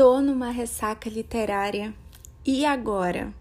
Tô 0.00 0.18
numa 0.22 0.50
ressaca 0.50 1.10
literária. 1.10 1.92
E 2.42 2.64
agora? 2.64 3.34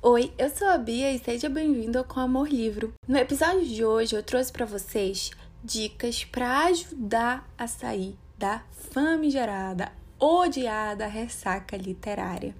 Oi, 0.00 0.32
eu 0.38 0.48
sou 0.50 0.68
a 0.68 0.78
Bia 0.78 1.10
e 1.10 1.18
seja 1.18 1.48
bem-vindo 1.48 1.98
ao 1.98 2.04
Com 2.04 2.20
Amor 2.20 2.48
Livro. 2.48 2.94
No 3.08 3.18
episódio 3.18 3.66
de 3.66 3.84
hoje 3.84 4.14
eu 4.14 4.22
trouxe 4.22 4.52
para 4.52 4.64
vocês 4.64 5.32
dicas 5.64 6.22
para 6.22 6.66
ajudar 6.66 7.44
a 7.58 7.66
sair 7.66 8.16
da 8.38 8.62
famigerada, 8.92 9.90
odiada 10.16 11.08
ressaca 11.08 11.76
literária. 11.76 12.54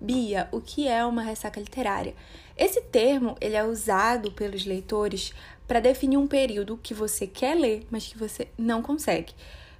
Bia, 0.00 0.48
o 0.52 0.58
que 0.58 0.88
é 0.88 1.04
uma 1.04 1.20
ressaca 1.20 1.60
literária? 1.60 2.14
Esse 2.56 2.80
termo 2.80 3.36
ele 3.42 3.56
é 3.56 3.62
usado 3.62 4.32
pelos 4.32 4.64
leitores 4.64 5.34
para 5.68 5.80
definir 5.80 6.16
um 6.16 6.26
período 6.26 6.80
que 6.82 6.94
você 6.94 7.26
quer 7.26 7.54
ler, 7.54 7.86
mas 7.90 8.06
que 8.06 8.16
você 8.16 8.48
não 8.56 8.80
consegue. 8.80 9.34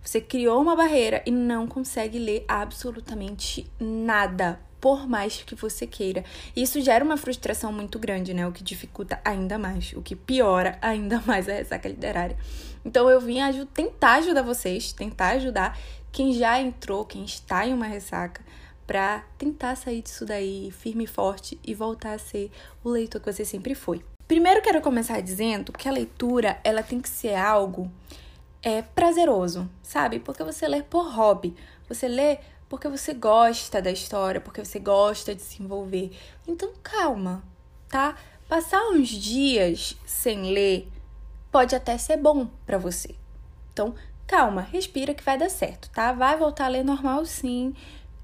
Você 0.04 0.20
criou 0.20 0.60
uma 0.60 0.76
barreira 0.76 1.22
e 1.24 1.30
não 1.30 1.66
consegue 1.66 2.18
ler 2.18 2.44
absolutamente 2.46 3.66
nada, 3.80 4.60
por 4.78 5.08
mais 5.08 5.42
que 5.42 5.54
você 5.54 5.86
queira. 5.86 6.22
Isso 6.54 6.78
gera 6.82 7.02
uma 7.02 7.16
frustração 7.16 7.72
muito 7.72 7.98
grande, 7.98 8.34
né? 8.34 8.46
O 8.46 8.52
que 8.52 8.62
dificulta 8.62 9.18
ainda 9.24 9.58
mais, 9.58 9.94
o 9.94 10.02
que 10.02 10.14
piora 10.14 10.78
ainda 10.82 11.22
mais 11.26 11.48
a 11.48 11.54
ressaca 11.54 11.88
literária. 11.88 12.36
Então 12.84 13.08
eu 13.08 13.18
vim 13.18 13.38
tentar 13.72 14.16
ajudar 14.16 14.42
vocês, 14.42 14.92
tentar 14.92 15.30
ajudar 15.36 15.78
quem 16.12 16.34
já 16.34 16.60
entrou, 16.60 17.06
quem 17.06 17.24
está 17.24 17.66
em 17.66 17.72
uma 17.72 17.86
ressaca 17.86 18.42
para 18.86 19.24
tentar 19.38 19.74
sair 19.74 20.02
disso 20.02 20.26
daí 20.26 20.70
firme 20.70 21.04
e 21.04 21.06
forte 21.06 21.58
e 21.64 21.72
voltar 21.72 22.12
a 22.12 22.18
ser 22.18 22.50
o 22.84 22.90
leitor 22.90 23.22
que 23.22 23.32
você 23.32 23.42
sempre 23.42 23.74
foi. 23.74 24.04
Primeiro 24.28 24.60
quero 24.60 24.82
começar 24.82 25.20
dizendo 25.22 25.72
que 25.72 25.88
a 25.88 25.92
leitura, 25.92 26.58
ela 26.62 26.82
tem 26.82 27.00
que 27.00 27.08
ser 27.08 27.34
algo 27.34 27.90
é 28.64 28.82
prazeroso, 28.82 29.70
sabe? 29.82 30.18
Porque 30.18 30.42
você 30.42 30.66
lê 30.66 30.82
por 30.82 31.12
hobby, 31.12 31.54
você 31.88 32.08
lê 32.08 32.38
porque 32.68 32.88
você 32.88 33.12
gosta 33.12 33.80
da 33.80 33.90
história, 33.90 34.40
porque 34.40 34.64
você 34.64 34.78
gosta 34.78 35.34
de 35.34 35.42
se 35.42 35.62
envolver. 35.62 36.10
Então 36.48 36.72
calma, 36.82 37.44
tá? 37.88 38.16
Passar 38.48 38.82
uns 38.88 39.08
dias 39.08 39.96
sem 40.06 40.52
ler 40.52 40.88
pode 41.52 41.76
até 41.76 41.96
ser 41.98 42.16
bom 42.16 42.48
para 42.66 42.78
você. 42.78 43.14
Então, 43.72 43.94
calma, 44.26 44.62
respira 44.62 45.14
que 45.14 45.22
vai 45.22 45.38
dar 45.38 45.50
certo, 45.50 45.90
tá? 45.90 46.12
Vai 46.12 46.36
voltar 46.36 46.64
a 46.64 46.68
ler 46.68 46.84
normal 46.84 47.24
sim 47.26 47.74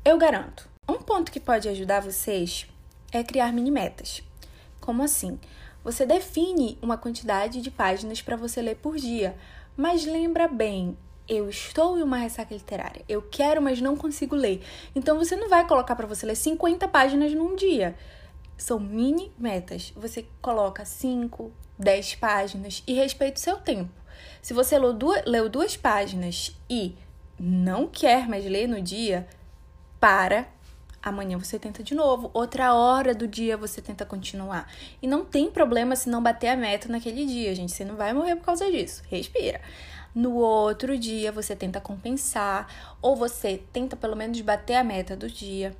eu 0.02 0.16
garanto. 0.16 0.66
Um 0.88 0.98
ponto 0.98 1.30
que 1.30 1.38
pode 1.38 1.68
ajudar 1.68 2.00
vocês 2.00 2.66
é 3.12 3.22
criar 3.22 3.52
mini 3.52 3.70
metas. 3.70 4.22
Como 4.80 5.02
assim? 5.02 5.38
Você 5.82 6.04
define 6.04 6.78
uma 6.82 6.96
quantidade 6.96 7.60
de 7.60 7.70
páginas 7.70 8.20
para 8.20 8.36
você 8.36 8.60
ler 8.60 8.76
por 8.76 8.96
dia, 8.96 9.36
mas 9.76 10.04
lembra 10.04 10.46
bem, 10.46 10.96
eu 11.28 11.48
estou 11.48 11.96
em 11.96 12.02
uma 12.02 12.16
ressaca 12.16 12.52
literária. 12.52 13.04
Eu 13.08 13.22
quero, 13.22 13.62
mas 13.62 13.80
não 13.80 13.96
consigo 13.96 14.34
ler. 14.34 14.62
Então 14.94 15.16
você 15.16 15.36
não 15.36 15.48
vai 15.48 15.66
colocar 15.66 15.94
para 15.94 16.06
você 16.06 16.26
ler 16.26 16.34
50 16.34 16.88
páginas 16.88 17.32
num 17.32 17.54
dia. 17.54 17.96
São 18.58 18.80
mini 18.80 19.32
metas. 19.38 19.92
Você 19.96 20.26
coloca 20.42 20.84
5, 20.84 21.52
10 21.78 22.14
páginas 22.16 22.82
e 22.86 22.92
respeita 22.94 23.38
o 23.38 23.40
seu 23.40 23.56
tempo. 23.56 23.90
Se 24.42 24.52
você 24.52 24.78
leu 24.78 24.92
duas, 24.92 25.24
leu 25.24 25.48
duas 25.48 25.76
páginas 25.76 26.54
e 26.68 26.96
não 27.38 27.86
quer 27.86 28.28
mais 28.28 28.44
ler 28.44 28.66
no 28.66 28.82
dia, 28.82 29.26
para, 29.98 30.48
amanhã 31.02 31.38
você 31.38 31.58
tenta 31.58 31.82
de 31.82 31.94
novo, 31.94 32.30
outra 32.34 32.74
hora 32.74 33.14
do 33.14 33.26
dia 33.26 33.56
você 33.56 33.80
tenta 33.80 34.04
continuar. 34.04 34.70
E 35.00 35.06
não 35.06 35.24
tem 35.24 35.50
problema 35.50 35.96
se 35.96 36.08
não 36.08 36.22
bater 36.22 36.48
a 36.48 36.56
meta 36.56 36.88
naquele 36.88 37.24
dia, 37.24 37.54
gente, 37.54 37.72
você 37.72 37.84
não 37.84 37.96
vai 37.96 38.12
morrer 38.12 38.36
por 38.36 38.44
causa 38.44 38.70
disso. 38.70 39.02
Respira. 39.08 39.60
No 40.14 40.34
outro 40.34 40.98
dia 40.98 41.30
você 41.30 41.54
tenta 41.54 41.80
compensar, 41.80 42.66
ou 43.00 43.14
você 43.14 43.62
tenta 43.72 43.96
pelo 43.96 44.16
menos 44.16 44.40
bater 44.40 44.74
a 44.74 44.84
meta 44.84 45.16
do 45.16 45.28
dia. 45.30 45.74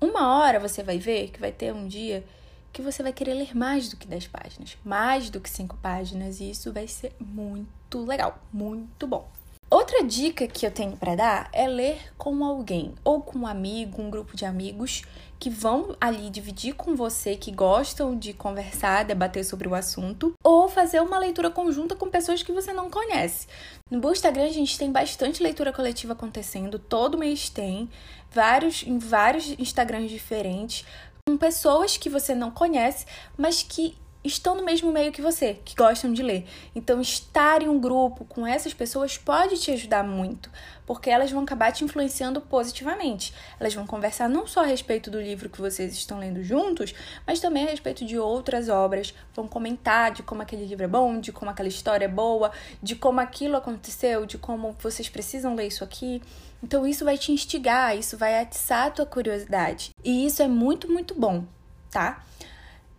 Uma 0.00 0.38
hora 0.38 0.60
você 0.60 0.82
vai 0.82 0.98
ver 0.98 1.30
que 1.30 1.40
vai 1.40 1.52
ter 1.52 1.72
um 1.72 1.86
dia 1.88 2.24
que 2.72 2.82
você 2.82 3.02
vai 3.02 3.12
querer 3.12 3.34
ler 3.34 3.56
mais 3.56 3.88
do 3.88 3.96
que 3.96 4.06
10 4.06 4.28
páginas, 4.28 4.76
mais 4.84 5.28
do 5.28 5.40
que 5.40 5.50
5 5.50 5.76
páginas, 5.78 6.40
e 6.40 6.50
isso 6.50 6.72
vai 6.72 6.86
ser 6.86 7.12
muito 7.18 8.04
legal, 8.04 8.38
muito 8.52 9.06
bom. 9.06 9.28
Outra 9.70 10.02
dica 10.02 10.48
que 10.48 10.66
eu 10.66 10.70
tenho 10.72 10.96
para 10.96 11.14
dar 11.14 11.48
é 11.52 11.68
ler 11.68 12.00
com 12.18 12.44
alguém, 12.44 12.92
ou 13.04 13.22
com 13.22 13.38
um 13.38 13.46
amigo, 13.46 14.02
um 14.02 14.10
grupo 14.10 14.36
de 14.36 14.44
amigos 14.44 15.02
que 15.38 15.48
vão 15.48 15.96
ali 16.00 16.28
dividir 16.28 16.74
com 16.74 16.96
você, 16.96 17.36
que 17.36 17.52
gostam 17.52 18.18
de 18.18 18.32
conversar, 18.32 19.04
debater 19.04 19.44
sobre 19.44 19.68
o 19.68 19.74
assunto, 19.76 20.34
ou 20.42 20.68
fazer 20.68 21.00
uma 21.00 21.20
leitura 21.20 21.50
conjunta 21.50 21.94
com 21.94 22.10
pessoas 22.10 22.42
que 22.42 22.50
você 22.50 22.72
não 22.72 22.90
conhece. 22.90 23.46
No 23.88 24.10
Instagram 24.10 24.46
a 24.46 24.52
gente 24.52 24.76
tem 24.76 24.90
bastante 24.90 25.40
leitura 25.40 25.72
coletiva 25.72 26.14
acontecendo, 26.14 26.76
todo 26.76 27.16
mês 27.16 27.48
tem, 27.48 27.88
vários 28.28 28.82
em 28.82 28.98
vários 28.98 29.56
Instagrams 29.56 30.10
diferentes, 30.10 30.84
com 31.28 31.36
pessoas 31.36 31.96
que 31.96 32.10
você 32.10 32.34
não 32.34 32.50
conhece, 32.50 33.06
mas 33.38 33.62
que 33.62 33.96
estão 34.22 34.54
no 34.54 34.64
mesmo 34.64 34.92
meio 34.92 35.12
que 35.12 35.22
você, 35.22 35.54
que 35.64 35.74
gostam 35.74 36.12
de 36.12 36.22
ler. 36.22 36.46
Então, 36.74 37.00
estar 37.00 37.62
em 37.62 37.68
um 37.68 37.80
grupo 37.80 38.24
com 38.26 38.46
essas 38.46 38.74
pessoas 38.74 39.16
pode 39.16 39.58
te 39.58 39.70
ajudar 39.70 40.04
muito, 40.04 40.50
porque 40.86 41.08
elas 41.08 41.30
vão 41.30 41.42
acabar 41.42 41.72
te 41.72 41.84
influenciando 41.84 42.40
positivamente. 42.40 43.32
Elas 43.58 43.74
vão 43.74 43.86
conversar 43.86 44.28
não 44.28 44.46
só 44.46 44.60
a 44.60 44.66
respeito 44.66 45.10
do 45.10 45.20
livro 45.20 45.48
que 45.48 45.60
vocês 45.60 45.94
estão 45.94 46.18
lendo 46.18 46.42
juntos, 46.42 46.94
mas 47.26 47.40
também 47.40 47.64
a 47.66 47.70
respeito 47.70 48.04
de 48.04 48.18
outras 48.18 48.68
obras. 48.68 49.14
Vão 49.34 49.48
comentar 49.48 50.10
de 50.10 50.22
como 50.22 50.42
aquele 50.42 50.66
livro 50.66 50.84
é 50.84 50.88
bom, 50.88 51.18
de 51.18 51.32
como 51.32 51.50
aquela 51.50 51.68
história 51.68 52.04
é 52.04 52.08
boa, 52.08 52.52
de 52.82 52.96
como 52.96 53.20
aquilo 53.20 53.56
aconteceu, 53.56 54.26
de 54.26 54.36
como 54.36 54.76
vocês 54.80 55.08
precisam 55.08 55.54
ler 55.54 55.68
isso 55.68 55.82
aqui. 55.82 56.22
Então, 56.62 56.86
isso 56.86 57.06
vai 57.06 57.16
te 57.16 57.32
instigar, 57.32 57.96
isso 57.96 58.18
vai 58.18 58.38
atiçar 58.38 58.88
a 58.88 58.90
tua 58.90 59.06
curiosidade. 59.06 59.92
E 60.04 60.26
isso 60.26 60.42
é 60.42 60.48
muito, 60.48 60.92
muito 60.92 61.14
bom, 61.14 61.44
tá? 61.90 62.22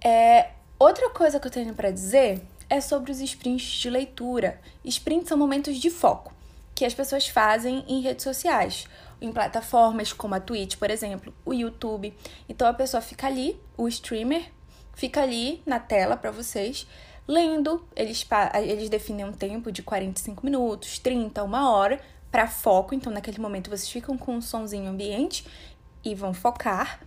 É, 0.04 0.50
Outra 0.82 1.12
coisa 1.12 1.40
que 1.40 1.46
eu 1.46 1.52
tenho 1.52 1.76
para 1.76 1.92
dizer 1.92 2.42
é 2.68 2.82
sobre 2.82 3.12
os 3.12 3.20
sprints 3.20 3.64
de 3.64 3.88
leitura. 3.88 4.60
Sprints 4.84 5.30
são 5.30 5.38
momentos 5.38 5.78
de 5.78 5.92
foco 5.92 6.34
que 6.74 6.84
as 6.84 6.92
pessoas 6.92 7.28
fazem 7.28 7.86
em 7.88 8.02
redes 8.02 8.24
sociais, 8.24 8.88
em 9.22 9.32
plataformas 9.32 10.12
como 10.12 10.34
a 10.34 10.40
Twitch, 10.40 10.78
por 10.78 10.90
exemplo, 10.90 11.32
o 11.46 11.54
YouTube. 11.54 12.12
Então 12.50 12.68
a 12.68 12.74
pessoa 12.74 13.00
fica 13.00 13.28
ali, 13.28 13.62
o 13.78 13.88
streamer 13.88 14.52
fica 14.96 15.22
ali 15.22 15.62
na 15.68 15.80
tela 15.80 16.18
para 16.18 16.32
vocês, 16.32 16.88
lendo. 17.28 17.86
Eles, 17.96 18.28
eles 18.64 18.90
definem 18.90 19.26
um 19.26 19.34
tempo 19.34 19.72
de 19.72 19.84
45 19.84 20.44
minutos, 20.44 20.98
30, 20.98 21.44
uma 21.44 21.70
hora 21.70 22.02
para 22.32 22.48
foco. 22.48 22.96
Então 22.96 23.14
naquele 23.14 23.40
momento 23.40 23.70
vocês 23.70 23.88
ficam 23.88 24.18
com 24.18 24.34
um 24.34 24.42
sonzinho 24.42 24.90
ambiente 24.90 25.46
e 26.04 26.16
vão 26.16 26.34
focar. 26.34 27.00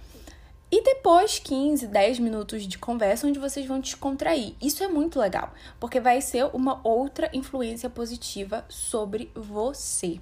Depois 1.15 1.39
15, 1.39 1.87
10 1.87 2.19
minutos 2.19 2.67
de 2.67 2.77
conversa 2.77 3.29
onde 3.29 3.39
vocês 3.39 3.65
vão 3.65 3.79
descontrair. 3.79 4.53
Isso 4.61 4.83
é 4.83 4.89
muito 4.89 5.21
legal, 5.21 5.55
porque 5.79 6.01
vai 6.01 6.21
ser 6.21 6.47
uma 6.47 6.81
outra 6.83 7.31
influência 7.33 7.89
positiva 7.89 8.65
sobre 8.69 9.31
você, 9.33 10.19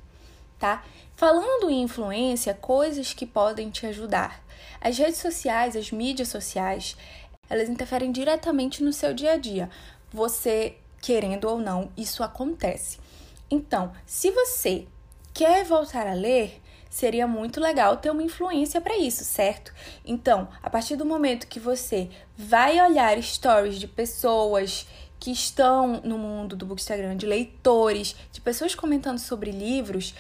tá? 0.59 0.85
Falando 1.17 1.71
em 1.71 1.81
influência, 1.81 2.53
coisas 2.53 3.15
que 3.15 3.25
podem 3.25 3.71
te 3.71 3.87
ajudar. 3.87 4.45
As 4.83 4.99
redes 4.99 5.17
sociais, 5.17 5.77
as 5.77 5.91
mídias 5.91 6.29
sociais, 6.29 6.95
elas 7.49 7.71
interferem 7.71 8.13
diretamente 8.13 8.85
no 8.85 8.93
seu 8.93 9.15
dia 9.15 9.33
a 9.33 9.39
dia. 9.39 9.71
Você 10.13 10.77
querendo 11.01 11.49
ou 11.49 11.59
não, 11.59 11.91
isso 11.97 12.23
acontece. 12.23 12.99
Então, 13.51 13.95
se 14.05 14.31
você 14.31 14.87
quer 15.33 15.65
voltar 15.65 16.07
a 16.07 16.13
ler, 16.13 16.61
seria 16.93 17.27
muito 17.27 17.59
legal 17.59 17.97
ter 17.97 18.11
uma 18.11 18.23
influência 18.23 18.79
para 18.79 18.99
isso, 18.99 19.25
certo? 19.25 19.73
Então, 20.05 20.47
a 20.63 20.69
partir 20.69 20.95
do 20.95 21.07
momento 21.07 21.47
que 21.47 21.59
você 21.59 22.11
vai 22.37 22.79
olhar 22.79 23.21
stories 23.23 23.81
de 23.81 23.89
pessoas 23.89 24.87
que 25.19 25.33
estão 25.33 26.03
no 26.05 26.19
mundo 26.19 26.55
do 26.55 26.67
Bookstagram, 26.67 27.17
de 27.17 27.25
leitores, 27.25 28.15
de 28.31 28.43
pessoas 28.43 28.75
comentando 28.75 29.19
sobre 29.19 29.51
livros, 29.51 30.15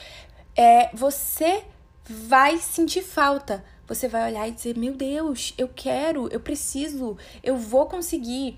é, 0.56 0.88
você 0.94 1.62
vai 2.08 2.56
sentir 2.56 3.02
falta. 3.02 3.62
Você 3.86 4.08
vai 4.08 4.30
olhar 4.30 4.48
e 4.48 4.52
dizer: 4.52 4.74
Meu 4.78 4.94
Deus, 4.94 5.52
eu 5.58 5.68
quero, 5.68 6.26
eu 6.28 6.40
preciso, 6.40 7.18
eu 7.42 7.54
vou 7.54 7.84
conseguir. 7.84 8.56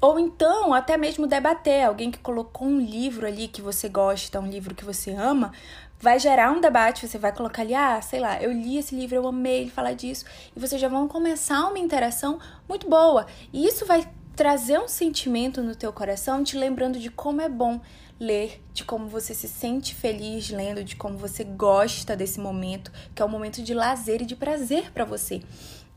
Ou 0.00 0.18
então, 0.18 0.72
até 0.72 0.96
mesmo 0.96 1.26
debater. 1.26 1.84
Alguém 1.84 2.10
que 2.10 2.18
colocou 2.20 2.66
um 2.66 2.80
livro 2.80 3.26
ali 3.26 3.48
que 3.48 3.60
você 3.60 3.86
gosta, 3.86 4.40
um 4.40 4.48
livro 4.48 4.74
que 4.74 4.84
você 4.84 5.10
ama, 5.10 5.52
vai 6.00 6.18
gerar 6.18 6.50
um 6.50 6.60
debate, 6.60 7.06
você 7.06 7.18
vai 7.18 7.32
colocar 7.32 7.62
ali, 7.62 7.74
ah, 7.74 8.00
sei 8.00 8.20
lá, 8.20 8.42
eu 8.42 8.50
li 8.50 8.78
esse 8.78 8.94
livro, 8.94 9.14
eu 9.14 9.28
amei 9.28 9.62
ele 9.62 9.70
falar 9.70 9.92
disso, 9.92 10.24
e 10.56 10.58
vocês 10.58 10.80
já 10.80 10.88
vão 10.88 11.06
começar 11.06 11.68
uma 11.68 11.78
interação 11.78 12.38
muito 12.66 12.88
boa. 12.88 13.26
E 13.52 13.66
isso 13.66 13.84
vai 13.84 14.08
trazer 14.34 14.78
um 14.78 14.88
sentimento 14.88 15.62
no 15.62 15.76
teu 15.76 15.92
coração, 15.92 16.42
te 16.42 16.56
lembrando 16.56 16.98
de 16.98 17.10
como 17.10 17.42
é 17.42 17.48
bom 17.48 17.78
ler, 18.18 18.62
de 18.72 18.84
como 18.84 19.06
você 19.06 19.34
se 19.34 19.46
sente 19.46 19.94
feliz 19.94 20.50
lendo, 20.50 20.82
de 20.82 20.96
como 20.96 21.18
você 21.18 21.44
gosta 21.44 22.16
desse 22.16 22.40
momento, 22.40 22.90
que 23.14 23.20
é 23.20 23.24
um 23.24 23.28
momento 23.28 23.62
de 23.62 23.74
lazer 23.74 24.22
e 24.22 24.26
de 24.26 24.34
prazer 24.34 24.90
para 24.92 25.04
você. 25.04 25.42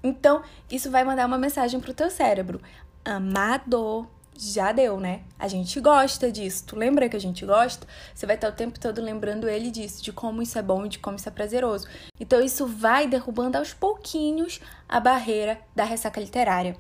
Então, 0.04 0.42
isso 0.70 0.92
vai 0.92 1.06
mandar 1.06 1.26
uma 1.26 1.38
mensagem 1.38 1.80
pro 1.80 1.94
teu 1.94 2.10
cérebro. 2.10 2.62
Amado, 3.06 4.08
já 4.36 4.72
deu, 4.72 5.00
né? 5.00 5.22
A 5.38 5.48
gente 5.48 5.80
gosta 5.80 6.32
disso. 6.32 6.66
Tu 6.66 6.76
lembra 6.76 7.08
que 7.08 7.16
a 7.16 7.20
gente 7.20 7.46
gosta? 7.46 7.88
Você 8.14 8.26
vai 8.26 8.36
estar 8.36 8.50
o 8.50 8.54
tempo 8.54 8.80
todo 8.80 9.02
lembrando 9.02 9.48
ele 9.48 9.72
disso, 9.72 10.04
de 10.04 10.12
como 10.12 10.42
isso 10.42 10.58
é 10.58 10.62
bom 10.62 10.86
e 10.86 10.90
de 10.90 11.00
como 11.00 11.18
isso 11.18 11.28
é 11.28 11.32
prazeroso. 11.32 11.88
Então 12.20 12.42
isso 12.42 12.66
vai 12.66 13.08
derrubando 13.08 13.58
aos 13.58 13.74
pouquinhos 13.74 14.60
a 14.88 15.00
barreira 15.00 15.60
da 15.76 15.84
ressaca 15.84 16.20
literária. 16.20 16.76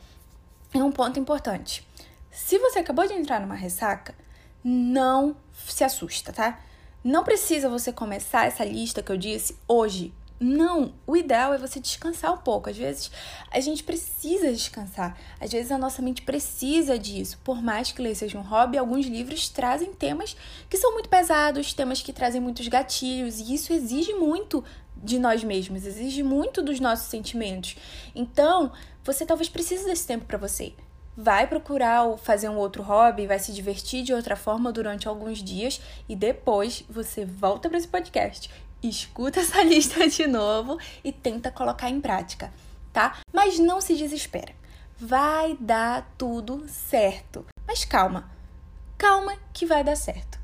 É 0.73 0.83
um 0.83 0.91
ponto 0.91 1.19
importante. 1.19 1.88
Se 2.31 2.57
você 2.57 2.79
acabou 2.79 3.05
de 3.05 3.13
entrar 3.13 3.39
numa 3.39 3.55
ressaca, 3.55 4.15
não 4.63 5.35
se 5.53 5.83
assusta, 5.83 6.33
tá? 6.33 6.59
Não 7.03 7.23
precisa 7.23 7.69
você 7.69 7.91
começar 7.91 8.47
essa 8.47 8.63
lista 8.63 9.03
que 9.03 9.11
eu 9.11 9.17
disse 9.17 9.57
hoje. 9.67 10.13
Não, 10.44 10.94
o 11.07 11.16
ideal 11.16 11.54
é 11.54 11.57
você 11.57 11.80
descansar 11.80 12.34
um 12.34 12.38
pouco. 12.38 12.69
Às 12.69 12.75
vezes 12.75 13.10
a 13.50 13.62
gente 13.62 13.81
precisa 13.81 14.51
descansar. 14.51 15.18
Às 15.40 15.50
vezes 15.50 15.72
a 15.72 15.78
nossa 15.78 16.01
mente 16.01 16.22
precisa 16.22 17.00
disso. 17.00 17.40
Por 17.45 17.62
mais 17.62 17.94
que 17.94 18.01
ler 18.01 18.13
seja 18.13 18.38
um 18.38 18.42
hobby, 18.42 18.78
alguns 18.78 19.06
livros 19.06 19.48
trazem 19.48 19.94
temas 19.94 20.36
que 20.69 20.78
são 20.78 20.92
muito 20.92 21.07
pesados, 21.07 21.74
temas 21.74 22.01
que 22.01 22.12
trazem 22.12 22.42
muitos 22.42 22.68
gatilhos, 22.68 23.40
e 23.40 23.54
isso 23.54 23.72
exige 23.72 24.13
muito 24.16 24.62
de 24.98 25.18
nós 25.18 25.45
mesmos, 25.45 25.86
exige 25.86 26.22
muito 26.24 26.62
dos 26.62 26.78
nossos 26.78 27.07
sentimentos. 27.07 27.78
Então, 28.13 28.74
você 29.01 29.25
talvez 29.25 29.48
precise 29.48 29.86
desse 29.86 30.06
tempo 30.06 30.25
para 30.25 30.38
você 30.38 30.74
vai 31.16 31.46
procurar 31.48 32.18
fazer 32.18 32.50
um 32.50 32.57
outro 32.57 32.81
hobby, 32.81 33.28
vai 33.28 33.38
se 33.39 33.54
divertir 33.54 34.04
de 34.04 34.13
outra 34.13 34.36
forma 34.36 34.72
durante 34.72 35.07
alguns 35.07 35.44
dias 35.44 35.80
e 36.10 36.16
depois 36.16 36.84
você 36.89 37.24
volta 37.24 37.69
para 37.69 37.78
esse 37.78 37.88
podcast, 37.88 38.50
escuta 38.89 39.39
essa 39.41 39.63
lista 39.63 40.07
de 40.07 40.27
novo 40.27 40.77
e 41.03 41.12
tenta 41.12 41.51
colocar 41.51 41.89
em 41.89 42.01
prática, 42.01 42.53
tá? 42.91 43.19
Mas 43.31 43.59
não 43.59 43.81
se 43.81 43.95
desespera. 43.95 44.53
Vai 44.97 45.57
dar 45.59 46.13
tudo 46.18 46.65
certo. 46.68 47.45
Mas 47.68 47.83
calma. 47.83 48.30
Calma 48.97 49.35
que 49.53 49.65
vai 49.65 49.83
dar 49.83 49.97
certo. 49.97 50.39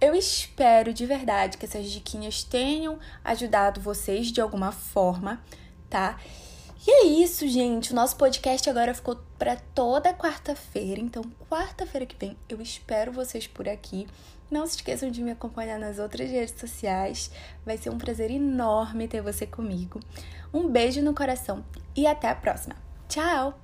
Eu 0.00 0.14
espero 0.14 0.92
de 0.92 1.06
verdade 1.06 1.56
que 1.56 1.64
essas 1.64 1.90
diquinhas 1.90 2.44
tenham 2.44 2.98
ajudado 3.24 3.80
vocês 3.80 4.26
de 4.28 4.40
alguma 4.40 4.70
forma, 4.70 5.42
tá? 5.88 6.18
E 6.86 6.90
é 6.90 7.06
isso, 7.06 7.48
gente. 7.48 7.92
O 7.92 7.94
nosso 7.94 8.16
podcast 8.16 8.68
agora 8.68 8.92
ficou 8.92 9.16
para 9.38 9.56
toda 9.56 10.12
quarta-feira. 10.12 11.00
Então, 11.00 11.22
quarta-feira 11.48 12.04
que 12.04 12.16
vem, 12.16 12.36
eu 12.46 12.60
espero 12.60 13.10
vocês 13.10 13.46
por 13.46 13.66
aqui. 13.66 14.06
Não 14.50 14.66
se 14.66 14.76
esqueçam 14.76 15.10
de 15.10 15.22
me 15.22 15.30
acompanhar 15.30 15.78
nas 15.78 15.98
outras 15.98 16.30
redes 16.30 16.60
sociais. 16.60 17.30
Vai 17.64 17.78
ser 17.78 17.88
um 17.88 17.98
prazer 17.98 18.30
enorme 18.30 19.08
ter 19.08 19.22
você 19.22 19.46
comigo. 19.46 19.98
Um 20.52 20.68
beijo 20.68 21.00
no 21.00 21.14
coração 21.14 21.64
e 21.96 22.06
até 22.06 22.28
a 22.28 22.34
próxima. 22.34 22.76
Tchau! 23.08 23.63